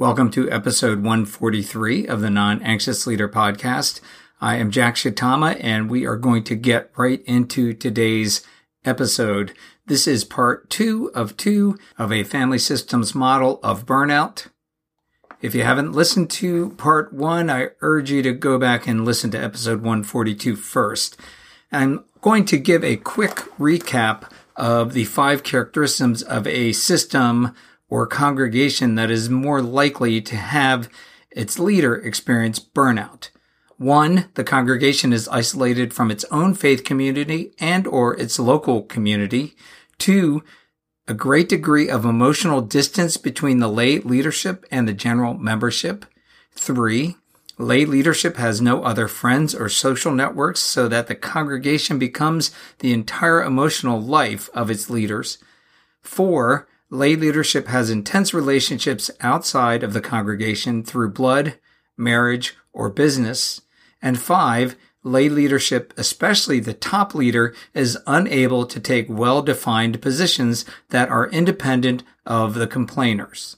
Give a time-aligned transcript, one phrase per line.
[0.00, 4.00] Welcome to episode 143 of the Non Anxious Leader podcast.
[4.40, 8.46] I am Jack Shitama and we are going to get right into today's
[8.84, 9.54] episode.
[9.86, 14.46] This is part two of two of a family systems model of burnout.
[15.42, 19.32] If you haven't listened to part one, I urge you to go back and listen
[19.32, 21.16] to episode 142 first.
[21.72, 27.52] I'm going to give a quick recap of the five characteristics of a system
[27.88, 30.88] or congregation that is more likely to have
[31.30, 33.30] its leader experience burnout.
[33.76, 39.54] One, the congregation is isolated from its own faith community and or its local community.
[39.98, 40.42] Two,
[41.06, 46.04] a great degree of emotional distance between the lay leadership and the general membership.
[46.52, 47.16] Three,
[47.56, 52.92] lay leadership has no other friends or social networks so that the congregation becomes the
[52.92, 55.38] entire emotional life of its leaders.
[56.02, 61.58] Four, Lay leadership has intense relationships outside of the congregation through blood,
[61.98, 63.60] marriage, or business.
[64.00, 71.10] And five, lay leadership, especially the top leader, is unable to take well-defined positions that
[71.10, 73.56] are independent of the complainers.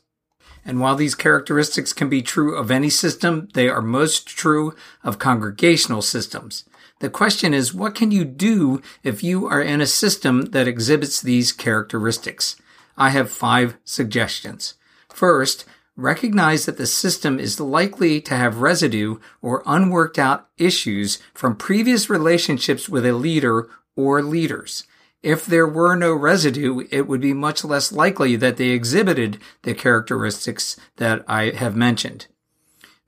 [0.65, 5.20] And while these characteristics can be true of any system, they are most true of
[5.20, 6.65] congregational systems.
[6.98, 11.22] The question is, what can you do if you are in a system that exhibits
[11.22, 12.56] these characteristics?
[13.01, 14.75] I have five suggestions.
[15.09, 15.65] First,
[15.97, 22.10] recognize that the system is likely to have residue or unworked out issues from previous
[22.10, 24.87] relationships with a leader or leaders.
[25.22, 29.75] If there were no residue, it would be much less likely that they exhibited the
[29.75, 32.27] characteristics that I have mentioned.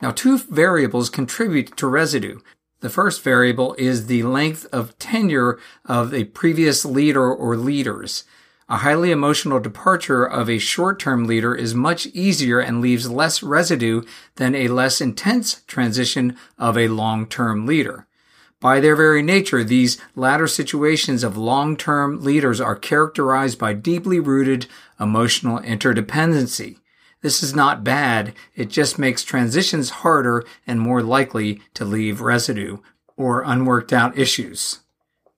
[0.00, 2.40] Now, two variables contribute to residue.
[2.80, 8.24] The first variable is the length of tenure of a previous leader or leaders.
[8.72, 14.00] A highly emotional departure of a short-term leader is much easier and leaves less residue
[14.36, 18.06] than a less intense transition of a long-term leader.
[18.60, 24.68] By their very nature, these latter situations of long-term leaders are characterized by deeply rooted
[24.98, 26.78] emotional interdependency.
[27.20, 28.32] This is not bad.
[28.56, 32.78] It just makes transitions harder and more likely to leave residue
[33.18, 34.78] or unworked out issues.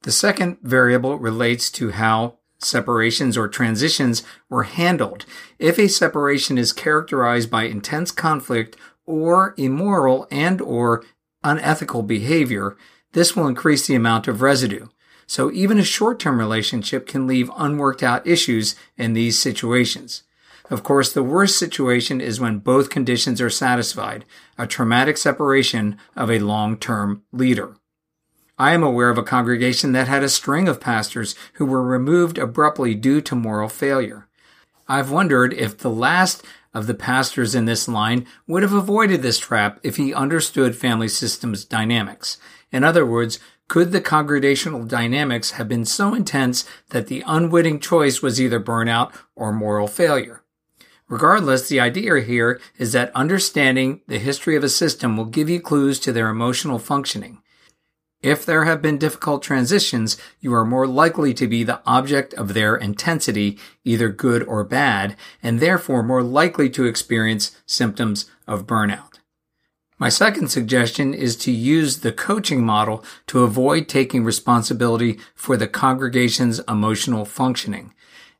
[0.02, 5.26] The second variable relates to how separations or transitions were handled.
[5.58, 8.76] If a separation is characterized by intense conflict
[9.06, 11.04] or immoral and or
[11.42, 12.76] unethical behavior,
[13.12, 14.88] this will increase the amount of residue.
[15.26, 20.22] So even a short-term relationship can leave unworked out issues in these situations.
[20.70, 24.24] Of course, the worst situation is when both conditions are satisfied,
[24.56, 27.76] a traumatic separation of a long-term leader.
[28.56, 32.38] I am aware of a congregation that had a string of pastors who were removed
[32.38, 34.28] abruptly due to moral failure.
[34.86, 39.40] I've wondered if the last of the pastors in this line would have avoided this
[39.40, 42.38] trap if he understood family systems dynamics.
[42.70, 48.22] In other words, could the congregational dynamics have been so intense that the unwitting choice
[48.22, 50.42] was either burnout or moral failure?
[51.08, 55.60] Regardless, the idea here is that understanding the history of a system will give you
[55.60, 57.40] clues to their emotional functioning.
[58.24, 62.54] If there have been difficult transitions, you are more likely to be the object of
[62.54, 69.18] their intensity, either good or bad, and therefore more likely to experience symptoms of burnout.
[69.98, 75.68] My second suggestion is to use the coaching model to avoid taking responsibility for the
[75.68, 77.92] congregation's emotional functioning.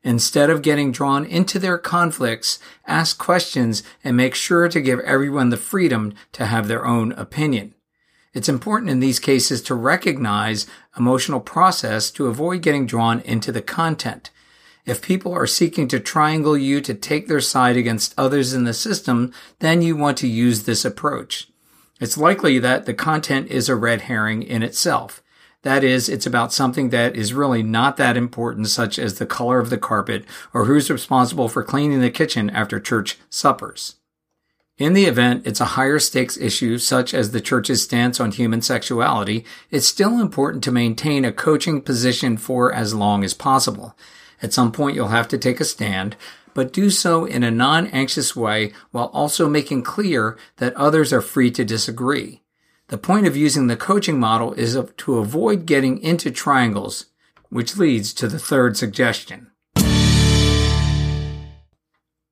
[0.03, 2.57] Instead of getting drawn into their conflicts,
[2.87, 7.75] ask questions and make sure to give everyone the freedom to have their own opinion.
[8.35, 10.67] It's important in these cases to recognize
[10.97, 14.29] emotional process to avoid getting drawn into the content.
[14.85, 18.73] If people are seeking to triangle you to take their side against others in the
[18.73, 21.47] system, then you want to use this approach.
[22.01, 25.23] It's likely that the content is a red herring in itself.
[25.61, 29.59] That is, it's about something that is really not that important, such as the color
[29.59, 33.95] of the carpet or who's responsible for cleaning the kitchen after church suppers.
[34.77, 38.61] In the event it's a higher stakes issue, such as the church's stance on human
[38.61, 43.97] sexuality, it's still important to maintain a coaching position for as long as possible.
[44.41, 46.17] At some point, you'll have to take a stand,
[46.53, 51.51] but do so in a non-anxious way while also making clear that others are free
[51.51, 52.41] to disagree.
[52.89, 57.05] The point of using the coaching model is to avoid getting into triangles,
[57.49, 59.51] which leads to the third suggestion.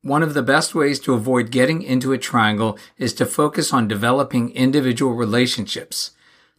[0.04, 3.88] One of the best ways to avoid getting into a triangle is to focus on
[3.88, 6.12] developing individual relationships.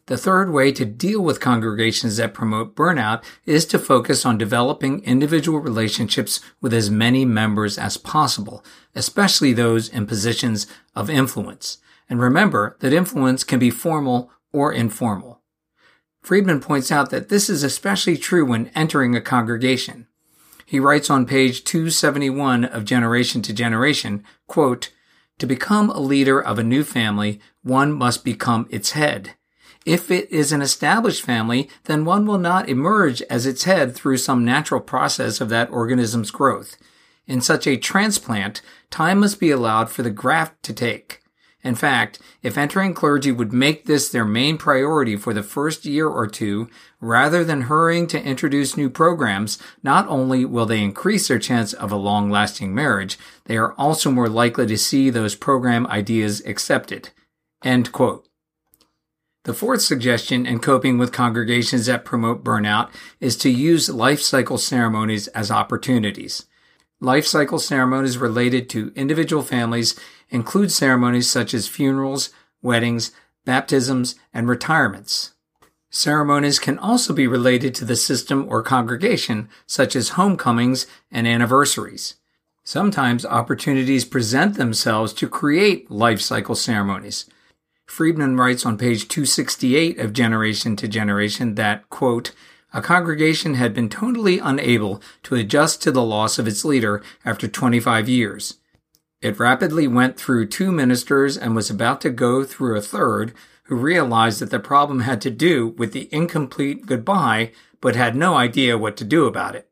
[0.06, 5.04] The third way to deal with congregations that promote burnout is to focus on developing
[5.04, 8.64] individual relationships with as many members as possible,
[8.94, 11.76] especially those in positions of influence.
[12.08, 15.42] And remember that influence can be formal or informal.
[16.22, 20.06] Friedman points out that this is especially true when entering a congregation.
[20.74, 24.90] He writes on page 271 of Generation to Generation, quote,
[25.38, 29.34] To become a leader of a new family, one must become its head.
[29.86, 34.16] If it is an established family, then one will not emerge as its head through
[34.16, 36.76] some natural process of that organism's growth.
[37.28, 38.60] In such a transplant,
[38.90, 41.20] time must be allowed for the graft to take.
[41.64, 46.06] In fact, if entering clergy would make this their main priority for the first year
[46.06, 46.68] or two,
[47.00, 51.90] rather than hurrying to introduce new programs, not only will they increase their chance of
[51.90, 57.08] a long lasting marriage, they are also more likely to see those program ideas accepted.
[57.64, 58.28] End quote.
[59.44, 62.90] The fourth suggestion in coping with congregations that promote burnout
[63.20, 66.46] is to use life cycle ceremonies as opportunities.
[67.00, 69.98] Life cycle ceremonies related to individual families
[70.34, 73.12] include ceremonies such as funerals, weddings,
[73.44, 75.32] baptisms, and retirements.
[75.90, 82.16] Ceremonies can also be related to the system or congregation, such as homecomings and anniversaries.
[82.64, 87.26] Sometimes opportunities present themselves to create life cycle ceremonies.
[87.86, 92.32] Friedman writes on page 268 of Generation to Generation that, quote,
[92.72, 97.46] a congregation had been totally unable to adjust to the loss of its leader after
[97.46, 98.54] 25 years.
[99.24, 103.32] It rapidly went through two ministers and was about to go through a third
[103.62, 108.34] who realized that the problem had to do with the incomplete goodbye but had no
[108.34, 109.70] idea what to do about it.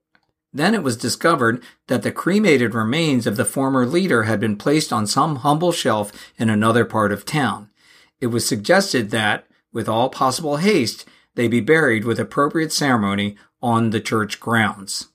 [0.54, 4.90] Then it was discovered that the cremated remains of the former leader had been placed
[4.90, 7.68] on some humble shelf in another part of town.
[8.22, 11.04] It was suggested that, with all possible haste,
[11.34, 15.08] they be buried with appropriate ceremony on the church grounds.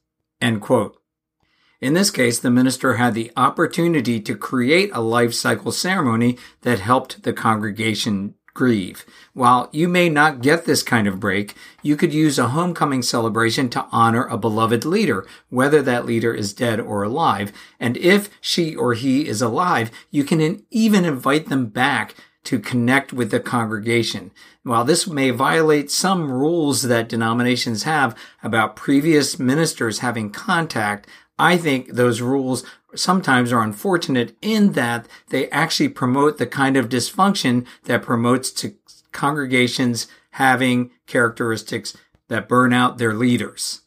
[1.79, 6.79] In this case, the minister had the opportunity to create a life cycle ceremony that
[6.79, 9.05] helped the congregation grieve.
[9.33, 11.53] While you may not get this kind of break,
[11.83, 16.53] you could use a homecoming celebration to honor a beloved leader, whether that leader is
[16.53, 17.51] dead or alive.
[17.79, 22.15] And if she or he is alive, you can even invite them back
[22.45, 24.31] to connect with the congregation.
[24.63, 31.07] While this may violate some rules that denominations have about previous ministers having contact,
[31.39, 32.63] I think those rules
[32.95, 38.73] sometimes are unfortunate in that they actually promote the kind of dysfunction that promotes to
[39.11, 41.95] congregations having characteristics
[42.27, 43.81] that burn out their leaders.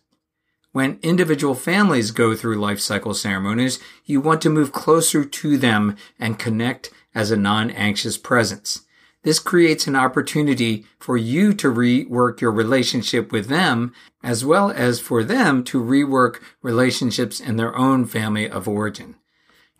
[0.72, 5.96] When individual families go through life cycle ceremonies, you want to move closer to them
[6.18, 8.82] and connect as a non-anxious presence.
[9.22, 14.98] This creates an opportunity for you to rework your relationship with them, as well as
[14.98, 19.16] for them to rework relationships in their own family of origin.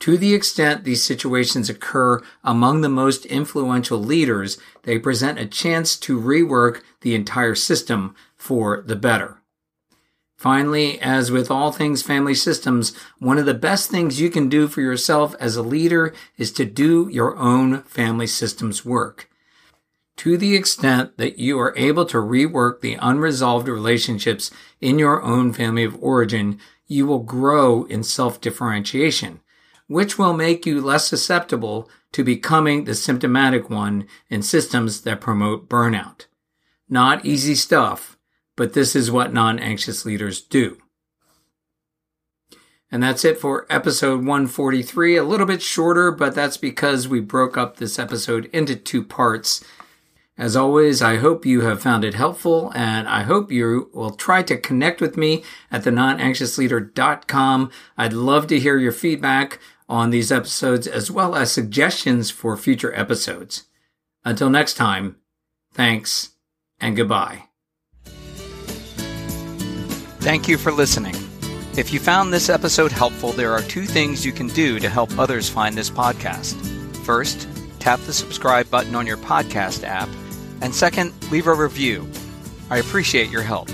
[0.01, 5.97] To the extent these situations occur among the most influential leaders, they present a chance
[5.99, 9.41] to rework the entire system for the better.
[10.37, 14.69] Finally, as with all things family systems, one of the best things you can do
[14.69, 19.30] for yourself as a leader is to do your own family systems work.
[20.21, 25.55] To the extent that you are able to rework the unresolved relationships in your own
[25.55, 29.41] family of origin, you will grow in self-differentiation,
[29.87, 35.71] which will make you less susceptible to becoming the symptomatic one in systems that promote
[35.71, 36.27] burnout.
[36.87, 38.19] Not easy stuff,
[38.57, 40.77] but this is what non-anxious leaders do.
[42.93, 45.17] And that's it for episode 143.
[45.17, 49.65] A little bit shorter, but that's because we broke up this episode into two parts.
[50.41, 54.43] As always, I hope you have found it helpful and I hope you will try
[54.45, 57.71] to connect with me at the nonanxiousleader.com.
[57.99, 62.99] I'd love to hear your feedback on these episodes as well as suggestions for future
[62.99, 63.65] episodes.
[64.25, 65.17] Until next time,
[65.75, 66.31] thanks
[66.81, 67.45] and goodbye.
[70.21, 71.17] Thank you for listening.
[71.77, 75.19] If you found this episode helpful, there are two things you can do to help
[75.19, 76.55] others find this podcast.
[77.05, 77.47] First,
[77.79, 80.09] tap the subscribe button on your podcast app,
[80.61, 82.09] and second, leave a review.
[82.71, 83.71] I appreciate your help.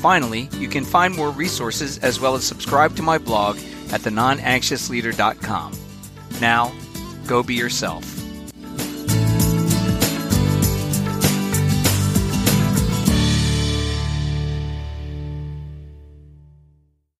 [0.00, 3.56] Finally, you can find more resources as well as subscribe to my blog
[3.92, 5.72] at thenonanxiousleader.com.
[6.40, 6.72] Now,
[7.26, 8.21] go be yourself.